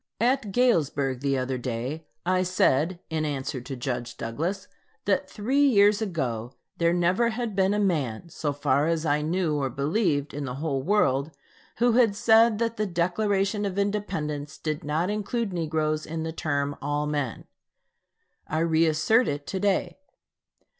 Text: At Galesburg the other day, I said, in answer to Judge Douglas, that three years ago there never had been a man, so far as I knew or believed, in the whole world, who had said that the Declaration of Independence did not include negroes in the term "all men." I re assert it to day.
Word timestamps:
At 0.19 0.51
Galesburg 0.51 1.19
the 1.19 1.37
other 1.37 1.59
day, 1.59 2.07
I 2.25 2.41
said, 2.41 2.99
in 3.11 3.23
answer 3.23 3.61
to 3.61 3.75
Judge 3.75 4.17
Douglas, 4.17 4.67
that 5.05 5.29
three 5.29 5.63
years 5.63 6.01
ago 6.01 6.53
there 6.77 6.91
never 6.91 7.29
had 7.29 7.55
been 7.55 7.75
a 7.75 7.79
man, 7.79 8.27
so 8.29 8.51
far 8.51 8.87
as 8.87 9.05
I 9.05 9.21
knew 9.21 9.57
or 9.57 9.69
believed, 9.69 10.33
in 10.33 10.45
the 10.45 10.55
whole 10.55 10.81
world, 10.81 11.29
who 11.77 11.91
had 11.91 12.15
said 12.15 12.57
that 12.57 12.77
the 12.77 12.87
Declaration 12.87 13.63
of 13.63 13.77
Independence 13.77 14.57
did 14.57 14.83
not 14.83 15.11
include 15.11 15.53
negroes 15.53 16.07
in 16.07 16.23
the 16.23 16.33
term 16.33 16.75
"all 16.81 17.05
men." 17.05 17.45
I 18.47 18.57
re 18.61 18.87
assert 18.87 19.27
it 19.27 19.45
to 19.45 19.59
day. 19.59 19.99